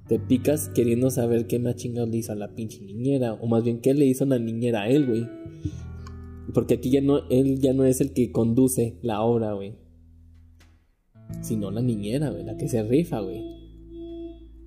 te 0.08 0.18
picas 0.18 0.68
queriendo 0.70 1.08
saber 1.10 1.46
qué 1.46 1.60
más 1.60 1.76
chingados 1.76 2.10
le 2.10 2.16
hizo 2.16 2.32
a 2.32 2.34
la 2.34 2.52
pinche 2.56 2.80
niñera, 2.82 3.34
o 3.34 3.46
más 3.46 3.62
bien 3.62 3.80
qué 3.80 3.94
le 3.94 4.06
hizo 4.06 4.24
la 4.24 4.40
niñera 4.40 4.82
a 4.82 4.88
él, 4.88 5.06
güey. 5.06 5.28
Porque 6.52 6.74
aquí 6.74 6.90
ya 6.90 7.00
no, 7.00 7.28
él 7.30 7.60
ya 7.60 7.72
no 7.74 7.84
es 7.84 8.00
el 8.00 8.12
que 8.12 8.32
conduce 8.32 8.98
la 9.02 9.22
obra, 9.22 9.52
güey. 9.52 9.74
Sino 11.42 11.70
la 11.70 11.80
niñera, 11.80 12.30
güey, 12.30 12.42
la 12.44 12.56
que 12.56 12.68
se 12.68 12.82
rifa, 12.82 13.20
güey. 13.20 13.44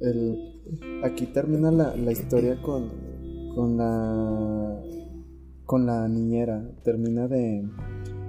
El- 0.02 1.02
aquí 1.04 1.28
termina 1.28 1.72
la, 1.72 1.96
la 1.96 2.12
historia 2.12 2.62
con, 2.62 2.90
con 3.56 3.78
la 3.78 4.82
con 5.66 5.86
la 5.86 6.08
niñera. 6.08 6.68
Termina 6.84 7.28
de 7.28 7.64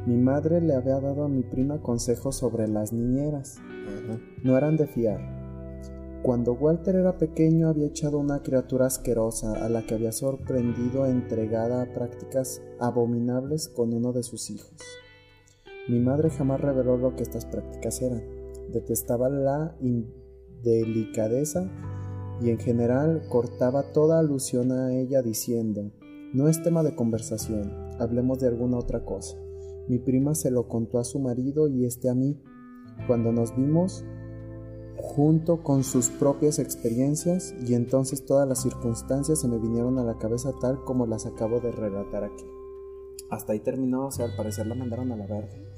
mi 0.06 0.16
madre 0.16 0.60
le 0.60 0.74
había 0.74 1.00
dado 1.00 1.24
a 1.24 1.28
mi 1.28 1.42
prima 1.42 1.80
consejos 1.80 2.36
sobre 2.36 2.68
las 2.68 2.92
niñeras. 2.92 3.58
No 4.44 4.56
eran 4.58 4.76
de 4.76 4.86
fiar. 4.86 5.40
Cuando 6.22 6.52
Walter 6.52 6.96
era 6.96 7.16
pequeño 7.16 7.68
había 7.68 7.86
echado 7.86 8.18
una 8.18 8.42
criatura 8.42 8.86
asquerosa 8.86 9.54
a 9.64 9.70
la 9.70 9.86
que 9.86 9.94
había 9.94 10.12
sorprendido 10.12 11.06
entregada 11.06 11.80
a 11.82 11.92
prácticas 11.94 12.60
abominables 12.78 13.68
con 13.68 13.94
uno 13.94 14.12
de 14.12 14.22
sus 14.22 14.50
hijos. 14.50 14.74
Mi 15.88 15.98
madre 15.98 16.28
jamás 16.28 16.60
reveló 16.60 16.98
lo 16.98 17.16
que 17.16 17.22
estas 17.22 17.46
prácticas 17.46 18.02
eran. 18.02 18.22
Detestaba 18.70 19.30
la 19.30 19.74
indelicadeza 20.62 21.70
y 22.40 22.50
en 22.50 22.58
general 22.58 23.22
cortaba 23.28 23.82
toda 23.92 24.18
alusión 24.18 24.72
a 24.72 24.94
ella 24.94 25.22
diciendo, 25.22 25.90
no 26.32 26.48
es 26.48 26.62
tema 26.62 26.82
de 26.82 26.94
conversación, 26.94 27.72
hablemos 27.98 28.38
de 28.38 28.48
alguna 28.48 28.78
otra 28.78 29.04
cosa. 29.04 29.36
Mi 29.88 29.98
prima 29.98 30.34
se 30.34 30.50
lo 30.50 30.68
contó 30.68 30.98
a 30.98 31.04
su 31.04 31.18
marido 31.18 31.68
y 31.68 31.84
este 31.84 32.08
a 32.08 32.14
mí. 32.14 32.40
Cuando 33.06 33.32
nos 33.32 33.56
vimos, 33.56 34.04
junto 34.96 35.62
con 35.62 35.82
sus 35.82 36.10
propias 36.10 36.58
experiencias, 36.58 37.54
y 37.66 37.74
entonces 37.74 38.24
todas 38.24 38.46
las 38.46 38.62
circunstancias 38.62 39.40
se 39.40 39.48
me 39.48 39.58
vinieron 39.58 39.98
a 39.98 40.04
la 40.04 40.18
cabeza 40.18 40.52
tal 40.60 40.84
como 40.84 41.06
las 41.06 41.26
acabo 41.26 41.60
de 41.60 41.72
relatar 41.72 42.24
aquí. 42.24 42.44
Hasta 43.30 43.52
ahí 43.52 43.60
terminó, 43.60 44.06
o 44.06 44.10
sea, 44.10 44.26
al 44.26 44.36
parecer 44.36 44.66
la 44.66 44.74
mandaron 44.74 45.10
a 45.12 45.16
la 45.16 45.26
verga. 45.26 45.69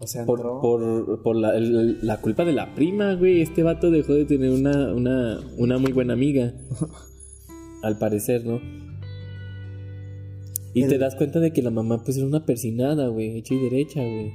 O 0.00 0.06
sea, 0.06 0.24
Por, 0.24 0.38
entró... 0.40 0.60
por, 0.60 1.22
por 1.22 1.36
la, 1.36 1.56
el- 1.56 1.98
la 2.06 2.20
culpa 2.20 2.44
de 2.44 2.52
la 2.52 2.74
prima, 2.74 3.14
güey. 3.14 3.40
Este 3.42 3.62
vato 3.62 3.90
dejó 3.90 4.14
de 4.14 4.24
tener 4.24 4.50
una, 4.50 4.92
una, 4.94 5.40
una 5.56 5.78
muy 5.78 5.92
buena 5.92 6.12
amiga. 6.12 6.54
Al 7.82 7.98
parecer, 7.98 8.44
¿no? 8.46 8.60
Y 10.74 10.82
El- 10.82 10.88
te 10.90 10.98
das 10.98 11.14
cuenta 11.16 11.40
de 11.40 11.52
que 11.52 11.62
la 11.62 11.70
mamá, 11.70 12.02
pues, 12.04 12.16
era 12.16 12.26
una 12.26 12.44
persinada, 12.46 13.08
güey. 13.08 13.38
Hecha 13.38 13.54
y 13.54 13.58
derecha, 13.60 14.00
güey. 14.00 14.32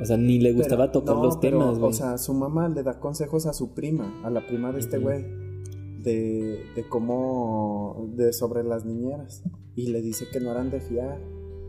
O 0.00 0.04
sea, 0.04 0.16
ni 0.16 0.38
le 0.38 0.50
Pero- 0.50 0.58
gustaba 0.58 0.92
tocar 0.92 1.16
no, 1.16 1.22
los 1.24 1.36
pero, 1.36 1.58
temas, 1.58 1.78
güey. 1.78 1.90
O 1.90 1.94
sea, 1.94 2.18
su 2.18 2.34
mamá 2.34 2.68
le 2.68 2.82
da 2.82 2.98
consejos 2.98 3.46
a 3.46 3.52
su 3.52 3.72
prima, 3.72 4.20
a 4.24 4.30
la 4.30 4.46
prima 4.46 4.72
de 4.72 4.80
este 4.80 4.98
güey, 4.98 5.22
de, 6.02 6.64
de 6.74 6.88
cómo, 6.88 8.10
de 8.16 8.32
sobre 8.32 8.64
las 8.64 8.84
niñeras. 8.84 9.42
Y 9.74 9.88
le 9.88 10.02
dice 10.02 10.26
que 10.30 10.40
no 10.40 10.50
eran 10.50 10.70
de 10.70 10.80
fiar. 10.80 11.18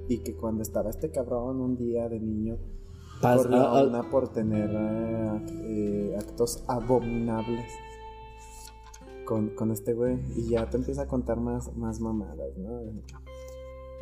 Y 0.10 0.18
que 0.20 0.36
cuando 0.36 0.62
estaba 0.64 0.90
este 0.90 1.12
cabrón 1.12 1.62
un 1.62 1.78
día 1.78 2.10
de 2.10 2.20
niño, 2.20 2.58
Pas- 3.24 3.38
corrió 3.38 3.58
ah, 3.58 3.78
a 3.78 3.80
ah, 3.80 3.84
una 3.84 4.10
por 4.10 4.30
tener 4.30 4.70
eh, 4.72 5.30
ac- 5.32 5.62
eh, 5.64 6.16
actos 6.20 6.64
abominables 6.68 7.66
con, 9.26 9.50
con 9.50 9.72
este 9.72 9.94
güey. 9.94 10.18
Y 10.36 10.50
ya 10.50 10.70
te 10.70 10.78
empieza 10.78 11.04
a 11.04 11.08
contar 11.08 11.40
más, 11.40 11.76
más 11.76 12.00
mamadas, 12.00 12.58
¿no? 12.58 12.80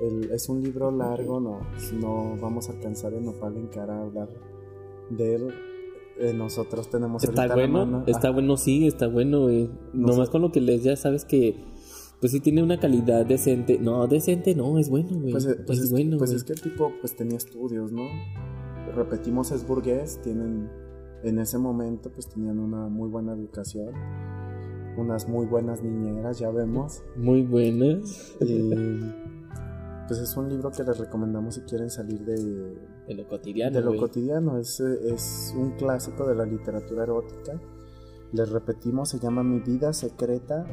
El- 0.02 0.32
es 0.32 0.50
un 0.50 0.62
libro 0.64 0.92
largo, 0.92 1.40
no, 1.40 1.60
no 1.94 2.36
vamos 2.42 2.70
a 2.70 2.72
alcanzar 2.74 3.14
en 3.14 3.26
Nopal 3.26 3.56
en 3.58 3.68
cara 3.68 3.98
a 3.98 4.02
hablar 4.02 4.30
de 5.12 5.36
él. 5.36 5.54
Eh, 6.18 6.34
nosotros 6.34 6.90
tenemos 6.90 7.24
Está 7.24 7.48
la 7.48 7.56
bueno, 7.56 7.86
mano- 7.86 8.04
está 8.08 8.28
ah, 8.30 8.32
bueno, 8.32 8.58
sí, 8.58 8.86
está 8.88 9.08
bueno, 9.08 9.42
güey. 9.44 9.70
No 9.94 10.08
Nomás 10.08 10.28
sé. 10.28 10.32
con 10.32 10.42
lo 10.42 10.52
que 10.52 10.60
lees 10.62 10.84
ya 10.84 10.96
sabes 10.96 11.24
que, 11.26 11.56
pues 12.20 12.32
sí 12.32 12.40
tiene 12.40 12.62
una 12.62 12.80
calidad 12.80 13.26
decente. 13.26 13.80
No, 13.80 14.06
decente 14.08 14.54
no, 14.56 14.78
es 14.78 14.90
bueno, 14.90 15.10
güey. 15.20 15.32
Pues, 15.32 15.46
eh, 15.46 15.56
pues 15.66 15.80
es, 15.80 15.92
bueno, 15.92 16.18
pues 16.18 16.32
es 16.32 16.44
que 16.44 16.54
el 16.54 16.62
tipo 16.62 16.92
pues 17.00 17.16
tenía 17.16 17.38
estudios, 17.38 17.92
¿no? 17.92 18.04
Repetimos, 18.96 19.52
es 19.52 19.66
burgués, 19.66 20.22
tienen, 20.22 20.70
en 21.24 21.40
ese 21.40 21.58
momento 21.58 22.12
pues 22.12 22.28
tenían 22.28 22.60
una 22.60 22.88
muy 22.88 23.10
buena 23.10 23.34
educación, 23.34 23.94
unas 24.98 25.28
muy 25.28 25.46
buenas 25.46 25.82
niñeras, 25.82 26.40
ya 26.40 26.50
vemos. 26.50 27.04
Muy 27.16 27.44
buenas. 27.44 28.36
Y 28.42 29.00
pues 30.08 30.20
es 30.20 30.36
un 30.36 30.50
libro 30.50 30.72
que 30.72 30.84
les 30.84 30.98
recomendamos 30.98 31.56
si 31.56 31.62
quieren 31.62 31.90
salir 31.90 32.20
de, 32.26 32.36
De 33.08 33.14
lo 33.14 33.28
cotidiano, 33.30 33.74
de 33.74 33.82
lo 33.82 33.96
cotidiano. 33.96 34.58
Es, 34.58 34.80
es 34.82 35.54
un 35.58 35.72
clásico 35.78 36.28
de 36.28 36.36
la 36.36 36.46
literatura 36.46 37.04
erótica. 37.04 37.58
Les 38.34 38.50
repetimos, 38.50 39.08
se 39.08 39.20
llama 39.20 39.42
Mi 39.42 39.60
vida 39.60 39.94
secreta. 39.94 40.66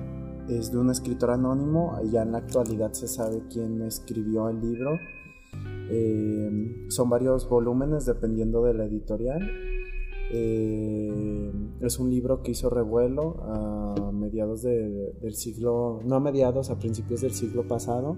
Es 0.48 0.72
de 0.72 0.78
un 0.78 0.90
escritor 0.90 1.30
anónimo. 1.30 2.00
Ya 2.10 2.22
en 2.22 2.32
la 2.32 2.38
actualidad 2.38 2.92
se 2.94 3.06
sabe 3.06 3.44
quién 3.48 3.80
escribió 3.82 4.48
el 4.48 4.60
libro. 4.60 4.98
Eh, 5.90 6.86
son 6.88 7.08
varios 7.10 7.48
volúmenes 7.48 8.04
dependiendo 8.06 8.62
de 8.62 8.74
la 8.74 8.84
editorial. 8.84 9.40
Eh, 10.30 11.50
es 11.80 11.98
un 11.98 12.10
libro 12.10 12.42
que 12.42 12.50
hizo 12.50 12.68
revuelo 12.68 13.42
a 13.44 14.10
mediados 14.12 14.62
de- 14.62 15.14
del 15.22 15.34
siglo, 15.34 16.00
no 16.04 16.16
a 16.16 16.20
mediados, 16.20 16.70
a 16.70 16.78
principios 16.78 17.22
del 17.22 17.32
siglo 17.32 17.66
pasado 17.66 18.16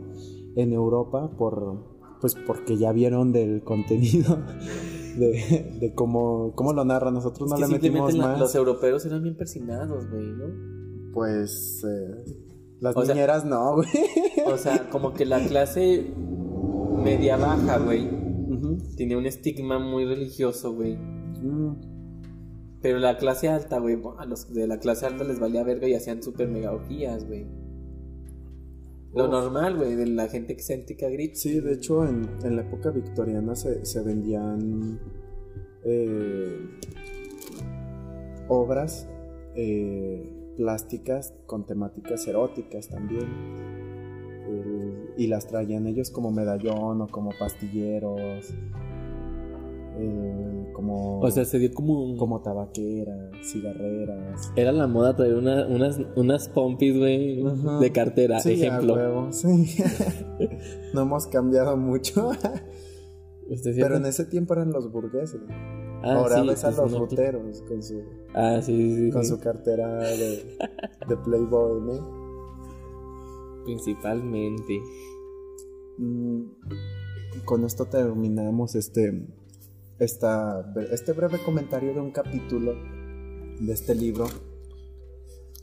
en 0.57 0.73
Europa 0.73 1.31
por, 1.39 1.85
pues 2.21 2.35
porque 2.47 2.77
ya 2.77 2.91
vieron 2.93 3.31
del 3.33 3.63
contenido 3.63 4.39
de, 5.19 5.77
de 5.81 5.95
cómo, 5.95 6.53
cómo 6.57 6.73
lo 6.73 6.85
narra. 6.85 7.11
Nosotros 7.13 7.49
no 7.49 7.57
Es 7.57 7.63
que 7.63 7.69
le 7.69 7.73
metimos 7.75 8.17
más. 8.17 8.39
los 8.41 8.55
europeos 8.57 9.07
eran 9.07 9.23
bien 9.23 9.37
persinados, 9.37 10.11
güey, 10.11 10.27
¿no? 10.33 11.13
Pues 11.15 11.85
eh, 11.89 12.35
las 12.81 12.97
O 12.97 13.05
sea- 13.05 13.15
niñeras 13.15 13.45
no, 13.45 13.75
güey. 13.77 13.89
O 14.53 14.57
sea, 14.57 14.89
como 14.91 15.13
que 15.15 15.25
la 15.27 15.39
clase 15.47 16.13
media 17.03 17.37
baja, 17.37 17.79
güey, 17.79 18.07
Ujú. 18.07 18.79
tenía 18.97 19.19
un 19.19 19.27
estigma 19.27 19.79
muy 19.79 20.05
religioso, 20.05 20.73
güey. 20.75 20.97
Mm, 20.97 21.77
Pero 22.83 22.99
la 22.99 23.19
clase 23.19 23.49
alta, 23.49 23.79
güey, 23.79 23.99
a 24.19 24.25
los 24.25 24.53
de 24.55 24.67
la 24.67 24.79
clase 24.79 25.05
alta 25.07 25.23
les 25.25 25.39
valía 25.39 25.63
verga 25.65 25.87
y 25.87 25.95
hacían 25.95 26.23
super 26.23 26.49
mega 26.49 26.73
orgías, 26.73 27.27
güey. 27.27 27.47
Lo 29.15 29.25
Uf. 29.25 29.31
normal, 29.31 29.77
güey, 29.77 29.97
de 29.97 30.07
la 30.07 30.29
gente 30.29 30.53
excéntrica 30.53 31.09
grita. 31.09 31.35
Sí, 31.35 31.61
de 31.61 31.73
hecho 31.75 32.07
en, 32.07 32.29
en 32.45 32.57
la 32.57 32.63
época 32.63 32.91
victoriana 32.91 33.55
se, 33.57 33.85
se 33.85 34.03
vendían 34.03 34.99
eh, 35.85 36.59
obras 38.49 39.09
eh, 39.57 40.33
plásticas 40.57 41.35
con 41.47 41.67
temáticas 41.67 42.27
eróticas 42.29 42.89
también. 42.89 43.27
Y 45.21 45.27
las 45.27 45.47
traían 45.47 45.87
ellos 45.87 46.11
como 46.11 46.31
medallón 46.31 47.03
o 47.03 47.07
como 47.09 47.31
pastilleros, 47.39 48.55
el- 49.99 50.73
como, 50.73 51.21
O 51.21 51.31
sea, 51.31 51.45
se 51.45 51.59
dio 51.59 51.71
como... 51.75 52.17
como 52.17 52.41
tabaqueras, 52.41 53.31
cigarreras. 53.43 54.51
Era 54.57 54.73
la 54.73 54.87
moda 54.87 55.15
traer 55.17 55.35
una- 55.35 55.67
unas, 55.67 56.01
unas 56.17 56.49
pompis, 56.49 56.97
güey, 56.97 57.43
de 57.81 57.93
cartera, 57.93 58.41
Sí, 58.41 58.53
ejemplo. 58.53 58.95
huevo, 58.95 59.31
sí. 59.33 59.77
no 60.95 61.03
hemos 61.03 61.27
cambiado 61.27 61.77
mucho. 61.77 62.31
¿Usted 63.51 63.77
Pero 63.79 63.97
en 63.97 64.07
ese 64.07 64.25
tiempo 64.25 64.55
eran 64.55 64.71
los 64.73 64.91
burgueses. 64.91 65.41
Ah, 66.03 66.15
Ahora 66.15 66.41
sí, 66.41 66.49
ves 66.49 66.65
a 66.65 66.71
los 66.71 66.93
no, 66.93 66.99
ruteros 67.01 67.61
con 67.69 67.83
su, 67.83 68.01
Ah, 68.33 68.61
sí, 68.63 68.75
sí, 68.75 69.05
sí. 69.07 69.11
con 69.11 69.23
su 69.27 69.39
cartera 69.39 69.99
de, 69.99 70.57
de 71.09 71.17
Playboy, 71.25 71.83
¿no? 71.83 72.20
Principalmente. 73.65 74.81
Mm, 75.99 76.43
Con 77.45 77.65
esto 77.65 77.87
terminamos 77.87 78.75
este, 78.75 79.27
esta, 79.99 80.73
este 80.93 81.13
breve 81.13 81.39
comentario 81.45 81.95
de 81.95 82.01
un 82.01 82.11
capítulo 82.11 82.75
de 83.61 83.73
este 83.73 83.95
libro. 83.95 84.27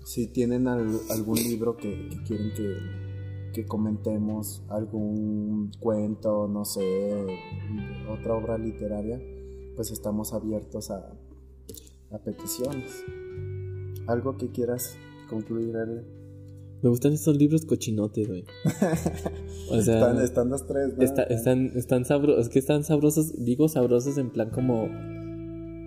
Si 0.05 0.27
tienen 0.27 0.67
al- 0.67 0.99
algún 1.09 1.35
libro 1.37 1.75
que, 1.75 2.09
quieren 2.25 2.53
que, 2.55 2.77
que 3.53 3.65
comentemos, 3.65 4.63
algún 4.69 5.71
cuento, 5.79 6.47
no 6.47 6.63
sé, 6.63 7.25
otra 8.09 8.35
obra 8.35 8.57
literaria, 8.57 9.19
pues 9.75 9.91
estamos 9.91 10.31
abiertos 10.33 10.89
a, 10.91 11.13
a 12.11 12.17
peticiones. 12.19 13.03
¿Algo 14.07 14.37
que 14.37 14.49
quieras 14.51 14.95
concluir, 15.29 15.75
Ale? 15.75 16.05
Me 16.81 16.89
gustan 16.89 17.13
estos 17.13 17.37
libros 17.37 17.65
cochinotes, 17.65 18.27
güey. 18.27 18.43
O 19.69 19.81
sea, 19.81 19.95
Están, 19.99 20.21
están 20.21 20.49
los 20.49 20.65
tres, 20.65 20.93
¿no? 20.97 21.03
está- 21.03 21.23
están, 21.23 21.71
están 21.75 22.05
sabrosos. 22.05 22.45
Es 22.45 22.49
que 22.49 22.59
están 22.59 22.83
sabrosos, 22.85 23.33
digo 23.43 23.67
sabrosos 23.67 24.17
en 24.17 24.29
plan 24.29 24.49
como. 24.49 24.87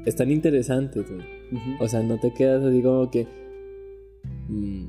Están 0.04 0.30
interesantes, 0.30 1.04
güey. 1.08 1.20
Ujú. 1.52 1.84
O 1.84 1.88
sea, 1.88 2.02
no 2.02 2.18
te 2.20 2.32
quedas 2.34 2.62
así 2.64 2.82
como 2.82 3.10
que. 3.10 3.26
mm, 4.48 4.84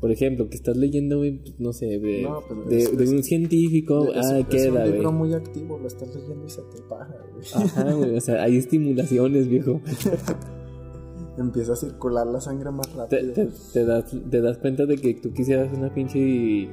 por 0.00 0.10
ejemplo, 0.10 0.48
que 0.48 0.56
estás 0.56 0.76
leyendo, 0.78 1.18
güey, 1.18 1.42
no 1.58 1.74
sé, 1.74 1.98
de, 1.98 2.22
No, 2.22 2.42
de, 2.70 2.78
es- 2.78 2.96
de 2.96 3.04
es- 3.04 3.10
un 3.10 3.22
científico. 3.22 4.08
Es- 4.14 4.26
ah, 4.26 4.38
es 4.38 4.46
queda, 4.46 4.84
un 4.84 4.90
libro 4.92 5.10
güey. 5.10 5.18
muy 5.30 5.34
activo, 5.34 5.78
lo 5.78 5.86
estás 5.86 6.14
leyendo 6.14 6.46
y 6.46 6.50
se 6.50 6.62
te 6.62 6.80
para, 6.88 7.18
güey. 7.34 7.44
Ajá, 7.66 7.92
güey. 7.92 8.16
O 8.16 8.20
sea, 8.22 8.42
hay 8.42 8.56
estimulaciones, 8.56 9.48
viejo. 9.48 9.80
Empieza 11.40 11.72
a 11.72 11.76
circular 11.76 12.26
la 12.26 12.40
sangre 12.40 12.70
más 12.70 12.92
rápido. 12.94 13.32
te, 13.32 13.48
te 13.72 13.84
das, 13.84 14.04
te 14.30 14.40
das 14.40 14.58
cuenta 14.58 14.86
de 14.86 14.96
que 14.96 15.14
tú 15.14 15.32
quisieras 15.32 15.68
una 15.76 15.92
pinche. 15.92 16.68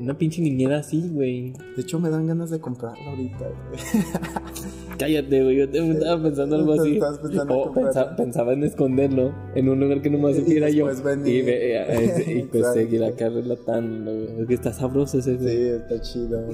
Una 0.00 0.16
pinche 0.16 0.40
niñera 0.40 0.78
así, 0.78 1.10
güey. 1.12 1.52
De 1.74 1.82
hecho, 1.82 1.98
me 1.98 2.08
dan 2.08 2.28
ganas 2.28 2.50
de 2.50 2.60
comprarlo 2.60 3.02
ahorita, 3.10 3.38
güey. 3.48 3.80
Cállate, 4.98 5.42
güey. 5.42 5.56
Yo 5.56 5.68
te 5.68 5.90
estaba 5.90 6.22
pensando 6.22 6.54
algo 6.56 6.72
así. 6.74 7.00
Pensando 7.00 7.42
en 7.42 7.50
O 7.50 7.72
pensa- 7.74 8.14
pensaba 8.16 8.52
en 8.52 8.62
esconderlo 8.62 9.32
en 9.56 9.68
un 9.68 9.80
lugar 9.80 10.00
que 10.00 10.08
no 10.10 10.18
me 10.18 10.30
Y 10.32 10.34
supiera 10.36 10.70
yo. 10.70 10.86
venir. 11.02 11.26
Y, 11.34 11.42
ve- 11.42 11.76
eh, 11.84 12.24
y 12.38 12.42
pues 12.44 12.72
seguir 12.74 13.02
acá 13.02 13.28
relatando, 13.28 14.12
güey. 14.12 14.40
Es 14.42 14.46
que 14.46 14.54
está 14.54 14.72
sabroso 14.72 15.18
ese, 15.18 15.34
güey. 15.34 15.48
Sí, 15.48 15.62
está 15.68 16.00
chido. 16.00 16.44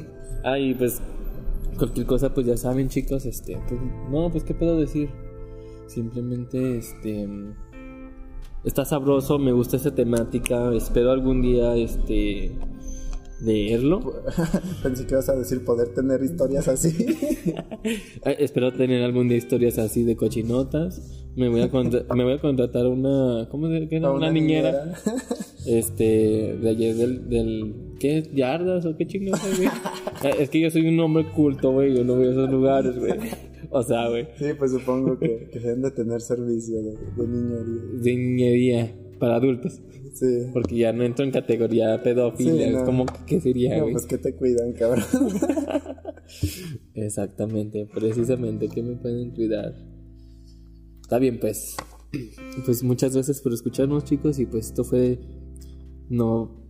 Ah, 0.43 0.59
y 0.59 0.73
pues 0.75 1.03
cualquier 1.79 2.07
cosa, 2.07 2.33
pues 2.33 2.47
ya 2.47 2.57
saben, 2.57 2.89
chicos, 2.89 3.27
este, 3.27 3.59
pues, 3.69 3.79
no, 4.11 4.31
pues 4.31 4.43
qué 4.45 4.55
puedo 4.55 4.79
decir. 4.81 5.11
Simplemente, 5.87 6.79
este, 6.79 7.29
está 8.65 8.85
sabroso, 8.85 9.39
me 9.39 9.53
gusta 9.53 9.77
esa 9.77 9.95
temática, 9.95 10.75
espero 10.75 11.11
algún 11.11 11.43
día, 11.43 11.77
este, 11.77 12.53
leerlo. 13.41 14.01
Pensé 14.83 15.07
que 15.07 15.15
ibas 15.15 15.29
a 15.29 15.37
decir 15.37 15.65
poder 15.65 15.89
tener 15.89 16.23
historias 16.23 16.69
así. 16.69 16.95
Eh, 17.85 17.97
espero 18.39 18.73
tener 18.73 19.03
algún 19.03 19.29
día 19.29 19.39
historias 19.39 19.79
así 19.79 20.05
de 20.05 20.17
cochinotas. 20.17 21.21
Me 21.37 21.49
voy 21.49 21.63
a, 21.63 21.69
me 22.15 22.25
voy 22.25 22.35
a 22.35 22.41
contratar 22.41 22.87
una, 22.87 23.49
¿cómo 23.51 23.69
se 23.69 23.87
llama? 23.87 24.13
Una, 24.13 24.31
niñera. 24.31 24.95
Este, 25.67 26.59
de 26.61 26.69
ayer 26.69 26.95
del, 26.95 27.31
del 27.31 27.75
¿qué? 27.99 28.23
¿Yardas 28.35 28.85
o 28.85 28.99
qué 28.99 29.07
chingados, 29.07 29.57
güey? 29.57 29.69
Eh, 30.23 30.35
es 30.41 30.51
que 30.51 30.61
yo 30.61 30.71
soy 30.71 30.87
un 30.87 31.01
hombre 31.01 31.25
culto, 31.33 31.73
güey, 31.73 31.97
yo 31.97 32.05
no 32.05 32.17
voy 32.17 32.27
a 32.27 32.31
esos 32.33 32.51
lugares, 32.51 32.99
güey. 32.99 33.15
O 33.77 33.83
sea, 33.83 34.09
güey. 34.09 34.29
Sí, 34.39 34.47
pues 34.57 34.71
supongo 34.71 35.19
que, 35.19 35.49
que 35.53 35.59
deben 35.59 35.83
de 35.83 35.91
tener 35.91 36.21
servicio 36.21 36.81
de, 36.81 36.93
de 36.93 37.27
niñería. 37.27 38.03
De 38.03 38.15
niñería 38.17 38.97
para 39.19 39.35
adultos. 39.37 39.81
Sí. 40.15 40.47
Porque 40.53 40.77
ya 40.77 40.93
no 40.93 41.03
entro 41.03 41.25
en 41.25 41.33
categoría 41.33 42.01
pedofilia. 42.01 42.67
Sí, 42.69 42.73
no. 42.73 42.79
Es 42.79 42.85
como, 42.85 43.05
¿qué 43.27 43.41
sería, 43.41 43.77
No, 43.77 43.83
güey? 43.83 43.95
pues 43.95 44.07
que 44.07 44.19
te 44.19 44.37
cuidan, 44.37 44.75
cabrón. 44.75 45.03
Exactamente, 46.95 47.87
precisamente, 47.93 48.69
¿qué 48.69 48.81
me 48.81 48.95
pueden 48.95 49.33
cuidar? 49.33 49.75
Está 51.03 51.19
bien, 51.19 51.41
pues. 51.41 51.77
Pues 52.65 52.85
muchas 52.85 53.13
gracias 53.15 53.41
por 53.41 53.53
escucharnos, 53.53 54.05
chicos. 54.05 54.39
Y 54.39 54.47
pues 54.47 54.67
esto 54.67 54.85
fue. 54.85 55.19
No. 56.09 56.65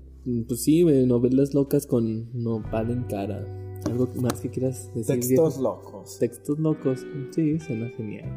Pues 0.49 0.63
sí, 0.63 0.85
novelas 0.85 1.53
locas 1.53 1.87
con 1.87 2.31
nopal 2.33 2.91
en 2.91 3.03
cara. 3.05 3.47
¿Algo 3.95 4.09
más 4.21 4.41
que 4.41 4.51
quieras 4.51 4.91
decir? 4.93 5.21
Textos 5.21 5.59
viejo? 5.59 5.63
locos. 5.63 6.19
Textos 6.19 6.59
locos. 6.59 7.07
Sí, 7.31 7.61
suena 7.61 7.89
genial. 7.91 8.29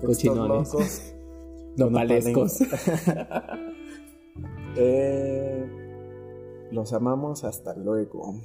Textos 0.00 0.16
Cochinones. 0.16 0.72
locos. 0.72 1.14
Nopalescos. 1.76 2.58
Eh, 4.80 5.66
los 6.70 6.92
amamos 6.92 7.42
hasta 7.42 7.74
luego. 7.74 8.40